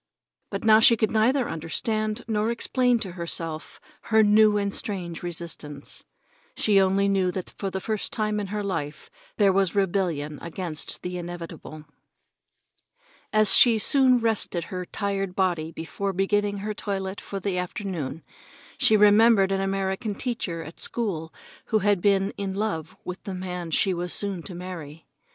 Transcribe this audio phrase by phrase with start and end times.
[0.49, 6.05] But now she could neither understand nor explain to herself her new and strange resistance.
[6.57, 11.03] She only knew that for the first time in her life there was rebellion against
[11.03, 11.85] the inevitable.
[13.31, 18.23] As she rested her tired body before beginning her toilet for the afternoon,
[18.79, 21.31] she remembered an American teacher at school
[21.65, 25.05] who had been in love with the man she was soon to marry.